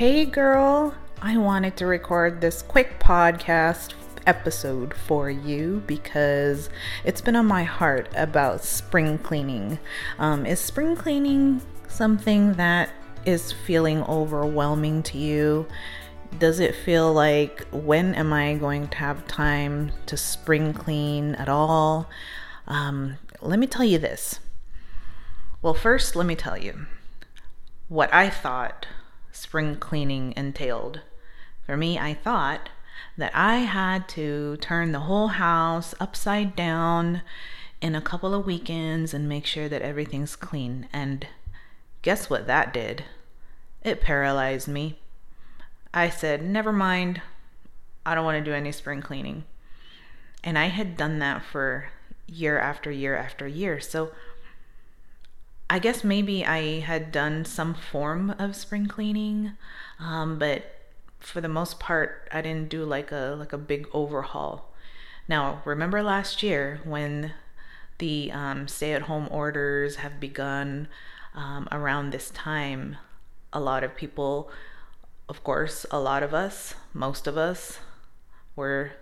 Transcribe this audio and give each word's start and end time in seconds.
Hey 0.00 0.24
girl, 0.24 0.94
I 1.20 1.36
wanted 1.36 1.76
to 1.76 1.86
record 1.86 2.40
this 2.40 2.62
quick 2.62 2.98
podcast 3.00 3.92
episode 4.26 4.94
for 4.94 5.28
you 5.28 5.82
because 5.86 6.70
it's 7.04 7.20
been 7.20 7.36
on 7.36 7.44
my 7.44 7.64
heart 7.64 8.08
about 8.16 8.64
spring 8.64 9.18
cleaning. 9.18 9.78
Um, 10.18 10.46
is 10.46 10.58
spring 10.58 10.96
cleaning 10.96 11.60
something 11.88 12.54
that 12.54 12.88
is 13.26 13.52
feeling 13.52 14.02
overwhelming 14.04 15.02
to 15.02 15.18
you? 15.18 15.66
Does 16.38 16.60
it 16.60 16.74
feel 16.74 17.12
like 17.12 17.66
when 17.70 18.14
am 18.14 18.32
I 18.32 18.54
going 18.54 18.88
to 18.88 18.96
have 18.96 19.26
time 19.26 19.92
to 20.06 20.16
spring 20.16 20.72
clean 20.72 21.34
at 21.34 21.50
all? 21.50 22.08
Um, 22.66 23.18
let 23.42 23.58
me 23.58 23.66
tell 23.66 23.84
you 23.84 23.98
this. 23.98 24.40
Well, 25.60 25.74
first, 25.74 26.16
let 26.16 26.24
me 26.24 26.36
tell 26.36 26.56
you 26.56 26.86
what 27.88 28.10
I 28.14 28.30
thought 28.30 28.86
spring 29.32 29.76
cleaning 29.76 30.34
entailed. 30.36 31.00
For 31.66 31.76
me, 31.76 31.98
I 31.98 32.14
thought 32.14 32.68
that 33.16 33.34
I 33.34 33.58
had 33.58 34.08
to 34.10 34.56
turn 34.58 34.92
the 34.92 35.00
whole 35.00 35.28
house 35.28 35.94
upside 36.00 36.56
down 36.56 37.22
in 37.80 37.94
a 37.94 38.00
couple 38.00 38.34
of 38.34 38.46
weekends 38.46 39.14
and 39.14 39.28
make 39.28 39.46
sure 39.46 39.68
that 39.68 39.82
everything's 39.82 40.36
clean. 40.36 40.88
And 40.92 41.26
guess 42.02 42.28
what 42.28 42.46
that 42.46 42.72
did? 42.72 43.04
It 43.82 44.00
paralyzed 44.00 44.68
me. 44.68 44.98
I 45.92 46.10
said, 46.10 46.44
never 46.44 46.72
mind, 46.72 47.22
I 48.04 48.14
don't 48.14 48.24
want 48.24 48.42
to 48.42 48.50
do 48.50 48.54
any 48.54 48.72
spring 48.72 49.02
cleaning. 49.02 49.44
And 50.44 50.58
I 50.58 50.66
had 50.66 50.96
done 50.96 51.18
that 51.18 51.42
for 51.44 51.88
year 52.26 52.58
after 52.58 52.90
year 52.90 53.16
after 53.16 53.46
year. 53.46 53.80
So 53.80 54.12
I 55.72 55.78
guess 55.78 56.02
maybe 56.02 56.44
I 56.44 56.80
had 56.80 57.12
done 57.12 57.44
some 57.44 57.74
form 57.74 58.34
of 58.40 58.56
spring 58.56 58.86
cleaning, 58.86 59.52
um, 60.00 60.36
but 60.36 60.64
for 61.20 61.40
the 61.40 61.48
most 61.48 61.78
part, 61.78 62.28
I 62.32 62.42
didn't 62.42 62.70
do 62.70 62.84
like 62.84 63.12
a 63.12 63.36
like 63.38 63.52
a 63.52 63.58
big 63.58 63.86
overhaul. 63.92 64.74
Now, 65.28 65.62
remember 65.64 66.02
last 66.02 66.42
year 66.42 66.80
when 66.82 67.34
the 67.98 68.32
um, 68.32 68.66
stay-at-home 68.66 69.28
orders 69.30 69.96
have 69.96 70.18
begun 70.18 70.88
um, 71.36 71.68
around 71.70 72.10
this 72.10 72.30
time? 72.30 72.96
A 73.52 73.60
lot 73.60 73.84
of 73.84 73.94
people, 73.94 74.50
of 75.28 75.44
course, 75.44 75.86
a 75.92 76.00
lot 76.00 76.24
of 76.24 76.34
us, 76.34 76.74
most 76.92 77.28
of 77.28 77.36
us, 77.36 77.78
were 78.56 78.92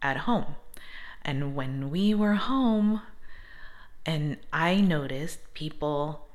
at 0.00 0.18
home, 0.18 0.54
and 1.22 1.56
when 1.56 1.90
we 1.90 2.14
were 2.14 2.34
home, 2.34 3.02
and 4.08 4.38
I 4.54 4.80
noticed 4.80 5.52
people, 5.52 6.28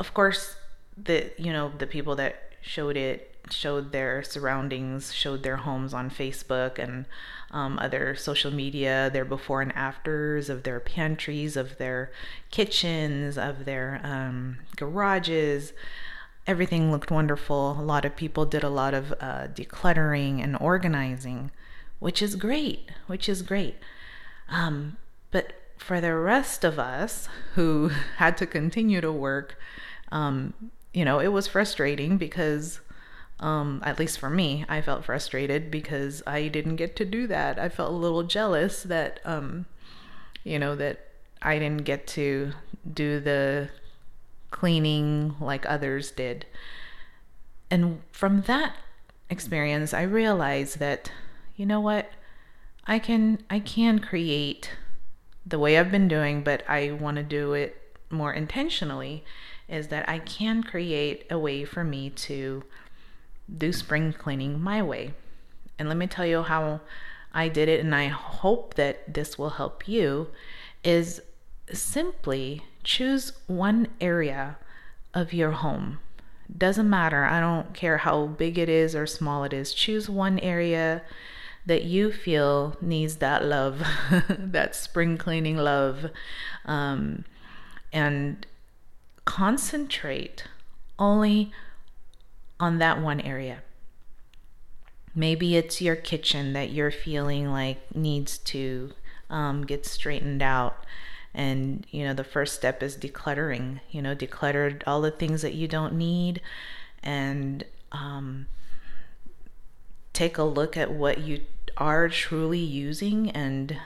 of 0.00 0.12
course, 0.12 0.56
the 0.96 1.30
you 1.38 1.52
know 1.52 1.70
the 1.78 1.86
people 1.86 2.16
that 2.16 2.54
showed 2.60 2.96
it 2.96 3.36
showed 3.50 3.92
their 3.92 4.24
surroundings, 4.24 5.14
showed 5.14 5.44
their 5.44 5.58
homes 5.58 5.94
on 5.94 6.10
Facebook 6.10 6.80
and 6.80 7.06
um, 7.52 7.78
other 7.78 8.16
social 8.16 8.50
media, 8.50 9.08
their 9.12 9.24
before 9.24 9.62
and 9.62 9.72
afters 9.76 10.50
of 10.50 10.64
their 10.64 10.80
pantries, 10.80 11.56
of 11.56 11.78
their 11.78 12.10
kitchens, 12.50 13.38
of 13.38 13.64
their 13.64 14.00
um, 14.02 14.58
garages. 14.74 15.72
Everything 16.48 16.90
looked 16.90 17.12
wonderful. 17.12 17.76
A 17.78 17.82
lot 17.82 18.04
of 18.04 18.16
people 18.16 18.44
did 18.44 18.64
a 18.64 18.68
lot 18.68 18.92
of 18.92 19.12
uh, 19.20 19.46
decluttering 19.54 20.42
and 20.42 20.56
organizing, 20.60 21.52
which 22.00 22.20
is 22.20 22.34
great, 22.34 22.90
which 23.06 23.28
is 23.28 23.42
great. 23.42 23.76
Um, 24.48 24.96
but 25.30 25.52
for 25.76 26.00
the 26.00 26.14
rest 26.14 26.64
of 26.64 26.78
us 26.78 27.28
who 27.54 27.90
had 28.16 28.36
to 28.38 28.46
continue 28.46 29.00
to 29.00 29.12
work, 29.12 29.58
um, 30.10 30.54
you 30.92 31.04
know, 31.04 31.18
it 31.18 31.28
was 31.28 31.46
frustrating 31.46 32.16
because 32.16 32.80
um, 33.38 33.82
at 33.84 33.98
least 33.98 34.18
for 34.18 34.30
me, 34.30 34.64
I 34.68 34.80
felt 34.80 35.04
frustrated 35.04 35.70
because 35.70 36.22
I 36.26 36.48
didn't 36.48 36.76
get 36.76 36.96
to 36.96 37.04
do 37.04 37.26
that. 37.26 37.58
I 37.58 37.68
felt 37.68 37.92
a 37.92 37.96
little 37.96 38.22
jealous 38.22 38.82
that, 38.84 39.20
um, 39.24 39.66
you 40.42 40.58
know, 40.58 40.74
that 40.76 41.08
I 41.42 41.58
didn't 41.58 41.84
get 41.84 42.06
to 42.08 42.52
do 42.90 43.20
the 43.20 43.68
cleaning 44.50 45.36
like 45.38 45.66
others 45.68 46.10
did. 46.10 46.46
And 47.70 48.00
from 48.10 48.42
that 48.42 48.76
experience, 49.28 49.92
I 49.92 50.02
realized 50.02 50.78
that, 50.78 51.10
you 51.56 51.66
know 51.66 51.80
what, 51.80 52.10
I 52.86 52.98
can 52.98 53.42
I 53.50 53.58
can 53.58 53.98
create 53.98 54.70
the 55.46 55.58
way 55.58 55.78
I've 55.78 55.92
been 55.92 56.08
doing, 56.08 56.42
but 56.42 56.62
I 56.68 56.90
want 56.90 57.16
to 57.16 57.22
do 57.22 57.52
it 57.52 57.80
more 58.10 58.32
intentionally. 58.32 59.24
Is 59.68 59.88
that 59.88 60.08
I 60.08 60.18
can 60.20 60.62
create 60.62 61.26
a 61.30 61.38
way 61.38 61.64
for 61.64 61.82
me 61.84 62.10
to 62.10 62.64
do 63.56 63.72
spring 63.72 64.12
cleaning 64.12 64.60
my 64.60 64.82
way. 64.82 65.14
And 65.78 65.88
let 65.88 65.96
me 65.96 66.06
tell 66.06 66.26
you 66.26 66.42
how 66.42 66.80
I 67.32 67.48
did 67.48 67.68
it, 67.68 67.80
and 67.80 67.94
I 67.94 68.06
hope 68.06 68.74
that 68.74 69.12
this 69.12 69.38
will 69.38 69.50
help 69.50 69.88
you. 69.88 70.28
Is 70.84 71.20
simply 71.72 72.64
choose 72.84 73.32
one 73.46 73.88
area 74.00 74.56
of 75.12 75.32
your 75.32 75.50
home. 75.50 75.98
Doesn't 76.56 76.88
matter. 76.88 77.24
I 77.24 77.40
don't 77.40 77.74
care 77.74 77.98
how 77.98 78.26
big 78.26 78.58
it 78.58 78.68
is 78.68 78.94
or 78.94 79.06
small 79.06 79.42
it 79.42 79.52
is. 79.52 79.74
Choose 79.74 80.08
one 80.08 80.38
area 80.38 81.02
that 81.66 81.82
you 81.82 82.12
feel 82.12 82.76
needs 82.80 83.16
that 83.16 83.44
love, 83.44 83.82
that 84.28 84.74
spring 84.74 85.18
cleaning 85.18 85.56
love, 85.56 86.10
um, 86.64 87.24
and 87.92 88.46
concentrate 89.24 90.44
only 90.98 91.52
on 92.60 92.78
that 92.78 93.00
one 93.00 93.20
area. 93.20 93.58
Maybe 95.14 95.56
it's 95.56 95.80
your 95.82 95.96
kitchen 95.96 96.52
that 96.52 96.70
you're 96.70 96.90
feeling 96.90 97.50
like 97.50 97.94
needs 97.94 98.38
to 98.38 98.92
um, 99.28 99.64
get 99.64 99.84
straightened 99.84 100.42
out. 100.42 100.84
And, 101.34 101.86
you 101.90 102.04
know, 102.04 102.14
the 102.14 102.24
first 102.24 102.54
step 102.54 102.82
is 102.82 102.96
decluttering, 102.96 103.80
you 103.90 104.00
know, 104.00 104.14
declutter 104.14 104.82
all 104.86 105.00
the 105.00 105.10
things 105.10 105.42
that 105.42 105.54
you 105.54 105.68
don't 105.68 105.94
need 105.94 106.40
and 107.02 107.64
um, 107.92 108.46
take 110.12 110.38
a 110.38 110.42
look 110.42 110.76
at 110.76 110.92
what 110.92 111.18
you 111.18 111.42
are 111.76 112.08
truly 112.08 112.58
using. 112.58 113.30
And 113.30 113.78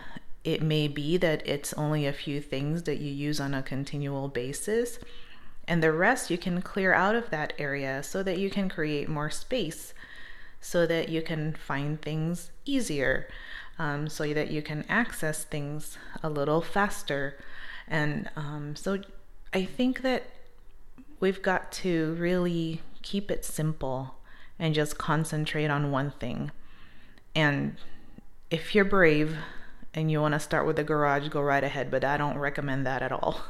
it 0.45 0.63
may 0.63 0.89
be 0.89 1.17
that 1.19 1.47
it's 1.47 1.73
only 1.75 2.07
a 2.07 2.13
few 2.13 2.41
things 2.41 2.85
that 2.85 2.99
you 2.99 3.13
use 3.13 3.41
on 3.41 3.55
a 3.55 3.63
continual 3.63 4.29
basis 4.29 4.99
and 5.71 5.85
the 5.85 5.93
rest 5.93 6.31
you 6.31 6.37
can 6.37 6.61
clear 6.61 6.93
out 6.93 7.15
of 7.15 7.31
that 7.31 7.53
area 7.57 8.03
so 8.03 8.25
that 8.25 8.39
you 8.39 8.51
can 8.51 8.69
create 8.69 9.09
more 9.09 9.31
space, 9.31 9.95
so 10.61 10.85
that 10.85 11.09
you 11.09 11.23
can 11.23 11.55
find 11.55 12.03
things 12.03 12.51
easier, 12.65 13.29
um, 13.79 14.09
so 14.09 14.35
that 14.35 14.51
you 14.51 14.63
can 14.63 14.85
access 14.89 15.45
things 15.45 15.97
a 16.25 16.29
little 16.29 16.61
faster. 16.61 17.39
And 17.87 18.29
um, 18.35 18.75
so 18.75 19.01
I 19.55 19.65
think 19.65 20.03
that 20.03 20.25
we've 21.21 21.41
got 21.41 21.71
to 21.73 22.15
really 22.15 22.83
keep 23.03 23.31
it 23.31 23.45
simple 23.45 24.17
and 24.59 24.75
just 24.75 24.99
concentrate 24.99 25.71
on 25.71 25.93
one 25.93 26.11
thing. 26.11 26.51
And 27.35 27.77
if 28.51 28.75
you're 28.75 28.85
brave, 28.85 29.37
and 29.93 30.11
you 30.11 30.21
want 30.21 30.35
to 30.35 30.41
start 30.41 30.67
with 30.67 30.77
the 30.77 30.85
garage, 30.85 31.29
go 31.29 31.41
right 31.41 31.65
ahead, 31.65 31.91
but 31.91 32.05
I 32.05 32.17
don't 32.17 32.39
recommend 32.39 32.87
that 32.87 33.03
at 33.03 33.11
all. 33.11 33.41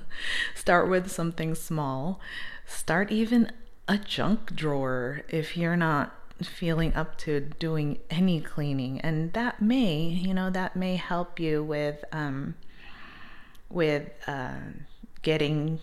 start 0.54 0.88
with 0.88 1.10
something 1.10 1.54
small. 1.54 2.20
Start 2.64 3.10
even 3.10 3.50
a 3.88 3.98
junk 3.98 4.54
drawer 4.54 5.22
if 5.28 5.56
you're 5.56 5.76
not 5.76 6.14
feeling 6.42 6.94
up 6.94 7.18
to 7.18 7.40
doing 7.40 7.98
any 8.08 8.40
cleaning 8.40 8.98
and 9.02 9.32
that 9.34 9.60
may 9.60 9.98
you 10.00 10.32
know 10.32 10.48
that 10.48 10.74
may 10.74 10.96
help 10.96 11.38
you 11.38 11.62
with 11.62 12.02
um 12.12 12.54
with 13.68 14.08
uh, 14.26 14.54
getting 15.20 15.78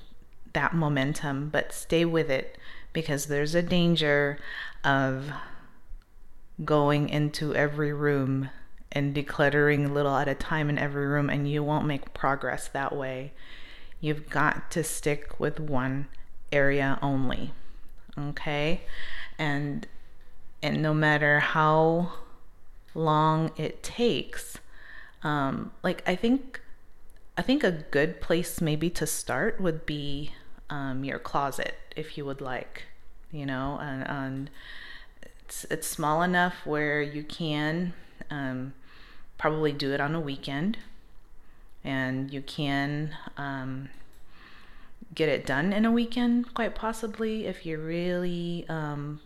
that 0.53 0.73
momentum 0.73 1.49
but 1.49 1.71
stay 1.71 2.03
with 2.03 2.31
it 2.31 2.57
because 2.91 3.27
there's 3.27 3.53
a 3.53 3.61
danger 3.61 4.39
of 4.83 5.31
going 6.63 7.09
into 7.09 7.55
every 7.55 7.93
room 7.93 8.49
and 8.91 9.15
decluttering 9.15 9.89
a 9.89 9.93
little 9.93 10.15
at 10.15 10.27
a 10.27 10.35
time 10.35 10.69
in 10.69 10.77
every 10.77 11.05
room, 11.05 11.29
and 11.29 11.49
you 11.49 11.63
won't 11.63 11.85
make 11.85 12.13
progress 12.13 12.67
that 12.69 12.95
way. 12.95 13.33
You've 13.99 14.29
got 14.29 14.71
to 14.71 14.83
stick 14.83 15.39
with 15.39 15.59
one 15.59 16.07
area 16.51 16.97
only. 17.01 17.53
Okay? 18.17 18.81
And 19.37 19.87
and 20.63 20.81
no 20.81 20.93
matter 20.93 21.39
how 21.39 22.11
long 22.95 23.51
it 23.57 23.83
takes, 23.83 24.57
um, 25.23 25.71
like 25.83 26.01
I 26.07 26.15
think 26.15 26.61
I 27.37 27.43
think 27.43 27.63
a 27.63 27.71
good 27.71 28.19
place 28.19 28.61
maybe 28.61 28.89
to 28.91 29.05
start 29.05 29.61
would 29.61 29.85
be 29.85 30.31
um, 30.69 31.03
your 31.03 31.19
closet, 31.19 31.75
if 31.95 32.17
you 32.17 32.25
would 32.25 32.41
like, 32.41 32.85
you 33.31 33.45
know, 33.45 33.77
and, 33.79 34.07
and 34.07 34.49
it's 35.47 35.65
it's 35.71 35.87
small 35.87 36.23
enough 36.23 36.65
where 36.65 37.01
you 37.01 37.23
can 37.23 37.93
um, 38.29 38.73
probably 39.37 39.71
do 39.71 39.93
it 39.93 40.01
on 40.01 40.13
a 40.13 40.19
weekend, 40.19 40.77
and 41.85 42.33
you 42.33 42.41
can 42.41 43.15
um, 43.37 43.87
get 45.15 45.29
it 45.29 45.45
done 45.45 45.71
in 45.71 45.85
a 45.85 45.91
weekend, 45.91 46.53
quite 46.53 46.75
possibly, 46.75 47.45
if 47.45 47.65
you 47.65 47.79
really 47.79 48.65
um, 48.67 49.21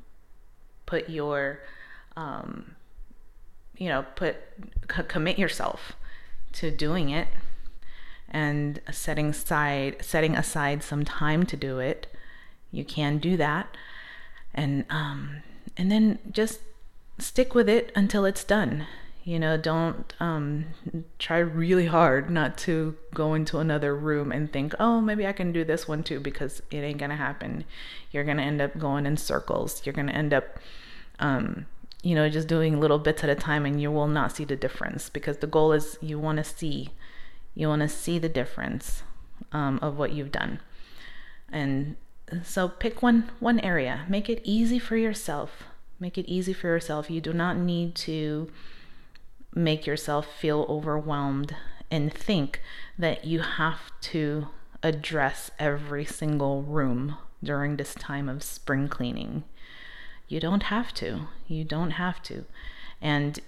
put 0.85 1.09
your, 1.09 1.61
um, 2.15 2.75
you 3.75 3.89
know, 3.89 4.05
put 4.15 4.35
c- 4.95 5.03
commit 5.07 5.39
yourself 5.39 5.93
to 6.53 6.69
doing 6.69 7.09
it 7.09 7.29
and 8.29 8.79
setting 8.91 9.29
aside 9.29 9.97
setting 10.01 10.35
aside 10.35 10.83
some 10.83 11.03
time 11.03 11.47
to 11.47 11.57
do 11.57 11.79
it. 11.79 12.05
You 12.71 12.85
can 12.85 13.17
do 13.17 13.37
that, 13.37 13.75
and 14.53 14.85
um, 14.91 15.41
and 15.77 15.91
then 15.91 16.19
just 16.31 16.59
stick 17.19 17.53
with 17.53 17.69
it 17.69 17.91
until 17.95 18.25
it's 18.25 18.43
done. 18.43 18.87
You 19.23 19.37
know, 19.37 19.55
don't 19.55 20.11
um, 20.19 20.65
try 21.19 21.37
really 21.37 21.85
hard 21.85 22.31
not 22.31 22.57
to 22.59 22.95
go 23.13 23.35
into 23.35 23.59
another 23.59 23.95
room 23.95 24.31
and 24.31 24.51
think, 24.51 24.73
oh, 24.79 24.99
maybe 24.99 25.27
I 25.27 25.31
can 25.31 25.51
do 25.51 25.63
this 25.63 25.87
one 25.87 26.01
too, 26.01 26.19
because 26.19 26.63
it 26.71 26.77
ain't 26.77 26.97
gonna 26.97 27.15
happen. 27.15 27.65
You're 28.11 28.23
gonna 28.23 28.41
end 28.41 28.61
up 28.61 28.79
going 28.79 29.05
in 29.05 29.17
circles. 29.17 29.85
You're 29.85 29.93
gonna 29.93 30.11
end 30.11 30.33
up, 30.33 30.57
um, 31.19 31.67
you 32.01 32.15
know, 32.15 32.29
just 32.29 32.47
doing 32.47 32.79
little 32.79 32.97
bits 32.97 33.23
at 33.23 33.29
a 33.29 33.35
time, 33.35 33.63
and 33.63 33.79
you 33.79 33.91
will 33.91 34.07
not 34.07 34.35
see 34.35 34.43
the 34.43 34.55
difference 34.55 35.07
because 35.07 35.37
the 35.37 35.47
goal 35.47 35.71
is 35.71 35.99
you 36.01 36.17
want 36.17 36.37
to 36.37 36.43
see, 36.43 36.89
you 37.53 37.67
want 37.67 37.83
to 37.83 37.89
see 37.89 38.17
the 38.17 38.29
difference 38.29 39.03
um, 39.51 39.77
of 39.83 39.99
what 39.99 40.13
you've 40.13 40.31
done, 40.31 40.59
and 41.51 41.95
so 42.43 42.69
pick 42.69 43.01
one 43.01 43.31
one 43.39 43.59
area. 43.59 44.05
Make 44.09 44.29
it 44.29 44.41
easy 44.43 44.79
for 44.79 44.97
yourself. 44.97 45.63
Make 45.99 46.17
it 46.17 46.27
easy 46.27 46.53
for 46.53 46.67
yourself. 46.67 47.09
You 47.09 47.21
do 47.21 47.33
not 47.33 47.57
need 47.57 47.95
to 47.95 48.49
make 49.53 49.85
yourself 49.85 50.27
feel 50.39 50.65
overwhelmed 50.69 51.55
and 51.89 52.13
think 52.13 52.61
that 52.97 53.25
you 53.25 53.41
have 53.41 53.91
to 53.99 54.47
address 54.81 55.51
every 55.59 56.05
single 56.05 56.63
room 56.63 57.17
during 57.43 57.75
this 57.75 57.93
time 57.95 58.29
of 58.29 58.43
spring 58.43 58.87
cleaning. 58.87 59.43
You 60.27 60.39
don't 60.39 60.63
have 60.63 60.93
to. 60.95 61.27
You 61.47 61.63
don't 61.63 61.91
have 61.91 62.23
to. 62.23 62.45
And 63.01 63.39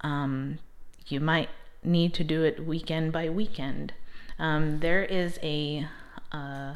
um, 0.00 0.58
you 1.06 1.20
might 1.20 1.50
need 1.84 2.14
to 2.14 2.24
do 2.24 2.42
it 2.42 2.66
weekend 2.66 3.12
by 3.12 3.28
weekend. 3.28 3.92
Um, 4.38 4.80
there 4.80 5.04
is 5.04 5.38
a 5.42 5.86
uh, 6.32 6.74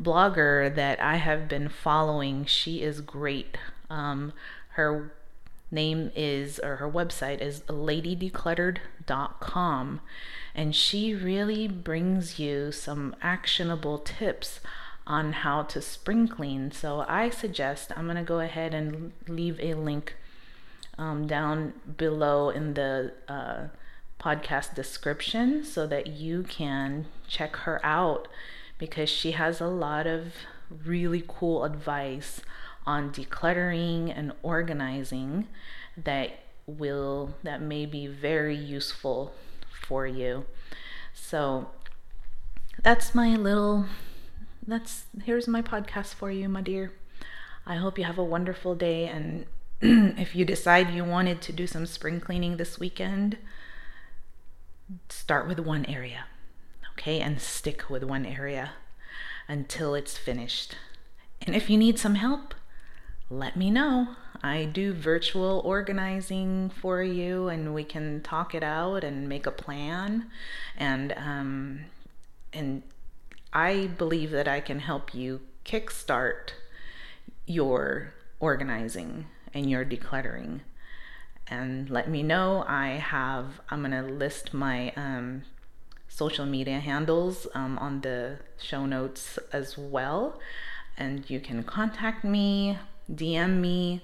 blogger 0.00 0.72
that 0.74 1.00
I 1.00 1.16
have 1.16 1.48
been 1.48 1.68
following. 1.68 2.44
She 2.44 2.82
is 2.82 3.00
great. 3.00 3.56
Um, 3.90 4.32
her 4.70 5.12
name 5.70 6.10
is, 6.14 6.58
or 6.60 6.76
her 6.76 6.90
website 6.90 7.40
is 7.40 7.60
ladydecluttered.com. 7.62 10.00
And 10.54 10.74
she 10.74 11.14
really 11.14 11.68
brings 11.68 12.38
you 12.38 12.72
some 12.72 13.14
actionable 13.22 13.98
tips 13.98 14.60
on 15.06 15.32
how 15.32 15.62
to 15.62 15.80
spring 15.80 16.28
clean. 16.28 16.70
So 16.70 17.06
I 17.08 17.30
suggest 17.30 17.92
I'm 17.96 18.04
going 18.04 18.16
to 18.16 18.22
go 18.22 18.40
ahead 18.40 18.74
and 18.74 19.12
leave 19.26 19.58
a 19.60 19.72
link 19.74 20.16
um, 20.98 21.26
down 21.26 21.72
below 21.96 22.50
in 22.50 22.74
the 22.74 23.12
uh, 23.28 23.68
podcast 24.20 24.74
description 24.74 25.64
so 25.64 25.86
that 25.86 26.08
you 26.08 26.42
can 26.42 27.06
check 27.26 27.56
her 27.56 27.80
out 27.84 28.28
because 28.78 29.08
she 29.08 29.32
has 29.32 29.60
a 29.60 29.66
lot 29.66 30.06
of 30.06 30.32
really 30.84 31.24
cool 31.26 31.64
advice 31.64 32.40
on 32.86 33.10
decluttering 33.12 34.12
and 34.16 34.32
organizing 34.42 35.46
that 35.96 36.30
will 36.66 37.34
that 37.42 37.60
may 37.60 37.86
be 37.86 38.06
very 38.06 38.56
useful 38.56 39.32
for 39.70 40.06
you. 40.06 40.46
So 41.12 41.68
that's 42.82 43.14
my 43.14 43.36
little 43.36 43.86
that's 44.66 45.04
here's 45.24 45.48
my 45.48 45.62
podcast 45.62 46.14
for 46.14 46.30
you, 46.30 46.48
my 46.48 46.62
dear. 46.62 46.92
I 47.66 47.76
hope 47.76 47.98
you 47.98 48.04
have 48.04 48.18
a 48.18 48.24
wonderful 48.24 48.74
day 48.74 49.06
and 49.06 49.46
if 49.80 50.34
you 50.34 50.44
decide 50.44 50.90
you 50.90 51.04
wanted 51.04 51.40
to 51.42 51.52
do 51.52 51.66
some 51.66 51.86
spring 51.86 52.20
cleaning 52.20 52.56
this 52.56 52.78
weekend, 52.78 53.38
start 55.08 55.46
with 55.46 55.58
one 55.58 55.84
area. 55.86 56.24
Okay? 56.98 57.20
And 57.20 57.40
stick 57.40 57.88
with 57.88 58.02
one 58.02 58.26
area 58.26 58.72
until 59.46 59.94
it's 59.94 60.18
finished. 60.18 60.76
And 61.46 61.54
if 61.54 61.70
you 61.70 61.78
need 61.78 61.98
some 61.98 62.16
help, 62.16 62.54
let 63.30 63.56
me 63.56 63.70
know. 63.70 64.16
I 64.42 64.64
do 64.64 64.92
virtual 64.92 65.60
organizing 65.64 66.70
for 66.70 67.02
you, 67.02 67.48
and 67.48 67.74
we 67.74 67.84
can 67.84 68.22
talk 68.22 68.54
it 68.54 68.62
out 68.62 69.04
and 69.04 69.28
make 69.28 69.46
a 69.46 69.50
plan. 69.50 70.26
And 70.76 71.12
um, 71.16 71.80
and 72.52 72.82
I 73.52 73.88
believe 73.98 74.30
that 74.30 74.48
I 74.48 74.60
can 74.60 74.80
help 74.80 75.14
you 75.14 75.40
kickstart 75.64 76.50
your 77.46 78.14
organizing 78.40 79.26
and 79.54 79.68
your 79.70 79.84
decluttering. 79.84 80.60
And 81.46 81.88
let 81.90 82.08
me 82.08 82.22
know. 82.22 82.64
I 82.66 82.88
have. 82.92 83.60
I'm 83.70 83.82
gonna 83.82 84.02
list 84.02 84.52
my 84.52 84.92
um, 84.96 85.42
social 86.08 86.46
media 86.46 86.80
handles 86.80 87.46
um, 87.54 87.78
on 87.78 88.00
the 88.00 88.38
show 88.60 88.86
notes 88.86 89.38
as 89.52 89.78
well. 89.78 90.40
And 90.96 91.28
you 91.30 91.38
can 91.38 91.62
contact 91.62 92.24
me 92.24 92.78
DM 93.12 93.60
me. 93.60 94.02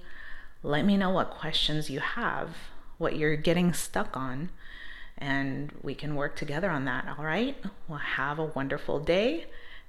Let 0.63 0.85
me 0.85 0.97
know 0.97 1.11
what 1.11 1.29
questions 1.29 1.89
you 1.89 1.99
have, 1.99 2.55
what 2.97 3.15
you're 3.15 3.35
getting 3.35 3.73
stuck 3.73 4.17
on, 4.17 4.49
and 5.17 5.71
we 5.83 5.93
can 5.93 6.15
work 6.15 6.35
together 6.35 6.69
on 6.69 6.85
that. 6.85 7.07
All 7.17 7.25
right? 7.25 7.55
Well, 7.87 7.99
have 7.99 8.39
a 8.39 8.45
wonderful 8.45 8.99
day, 8.99 9.45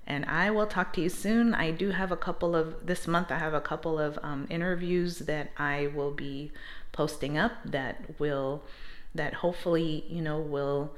and 0.06 0.24
I 0.26 0.50
will 0.50 0.66
talk 0.66 0.92
to 0.94 1.00
you 1.00 1.08
soon. 1.08 1.54
I 1.54 1.70
do 1.70 1.90
have 1.90 2.12
a 2.12 2.16
couple 2.16 2.54
of 2.54 2.86
this 2.86 3.06
month, 3.06 3.32
I 3.32 3.38
have 3.38 3.54
a 3.54 3.60
couple 3.60 3.98
of 3.98 4.18
um, 4.22 4.46
interviews 4.50 5.20
that 5.20 5.50
I 5.56 5.90
will 5.94 6.12
be 6.12 6.52
posting 6.92 7.38
up 7.38 7.52
that 7.64 8.18
will, 8.18 8.62
that 9.14 9.34
hopefully, 9.34 10.04
you 10.08 10.20
know, 10.20 10.38
will 10.38 10.92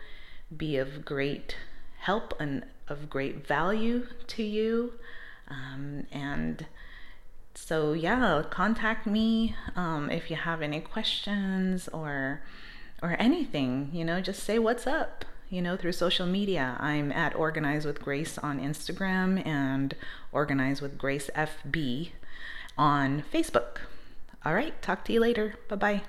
be 0.55 0.77
of 0.77 1.05
great 1.05 1.57
help 2.01 2.35
and 2.41 2.65
of 2.89 3.11
great 3.11 3.47
value 3.47 4.07
to 4.29 4.43
you. 4.43 4.95
Um, 5.49 6.07
and 6.13 6.67
so 7.59 7.93
yeah 7.93 8.45
contact 8.51 9.07
me 9.07 9.55
um, 9.75 10.11
if 10.11 10.31
you 10.31 10.37
have 10.37 10.63
any 10.63 10.81
questions 10.81 11.89
or 11.89 12.41
or 13.03 13.17
anything 13.19 13.91
you 13.93 14.05
know 14.05 14.21
just 14.21 14.45
say 14.45 14.59
what's 14.59 14.87
up 14.87 15.25
you 15.51 15.61
know 15.61 15.77
through 15.77 15.93
social 15.93 16.27
media. 16.27 16.77
I'm 16.79 17.11
at 17.11 17.35
organize 17.35 17.85
with 17.85 18.01
grace 18.01 18.39
on 18.39 18.61
instagram 18.61 19.45
and 19.47 19.95
organize 20.31 20.81
with 20.81 20.99
grace 20.99 21.31
fb 21.35 22.11
on 22.77 23.25
facebook. 23.33 23.79
All 24.45 24.55
right 24.55 24.81
talk 24.83 25.05
to 25.07 25.13
you 25.13 25.21
later. 25.21 25.57
Bye 25.69 25.77
bye 25.77 26.03